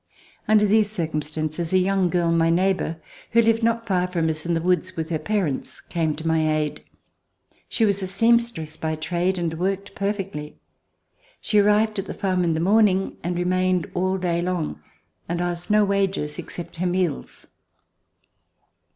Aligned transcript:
Under 0.47 0.65
these 0.65 0.89
circumstances, 0.89 1.71
a 1.71 1.77
young 1.77 2.09
girl, 2.09 2.31
my 2.31 2.49
neighbor, 2.49 2.99
who 3.33 3.41
lived 3.43 3.61
not 3.61 3.87
far 3.87 4.07
from 4.07 4.29
us 4.29 4.47
in 4.47 4.55
the 4.55 4.59
woods 4.61 4.95
with 4.95 5.09
her 5.11 5.19
parents, 5.19 5.79
came 5.79 6.15
to 6.15 6.27
my 6.27 6.55
aid. 6.55 6.83
She 7.69 7.85
was 7.85 8.01
a 8.01 8.07
seamstress 8.07 8.77
by 8.77 8.95
trade 8.95 9.37
and 9.37 9.59
worked 9.59 9.93
perfectly. 9.93 10.57
She 11.39 11.59
arrived 11.59 11.99
at 11.99 12.07
the 12.07 12.15
farm 12.15 12.43
in 12.43 12.55
the 12.55 12.59
morning 12.59 13.17
and 13.23 13.35
remained 13.37 13.91
all 13.93 14.17
day 14.17 14.41
long, 14.41 14.81
and 15.29 15.39
asked 15.39 15.69
no 15.69 15.85
wages 15.85 16.39
except 16.39 16.77
her 16.77 16.87
meals. 16.87 17.45